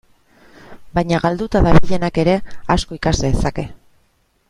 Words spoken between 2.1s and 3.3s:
ere asko ikas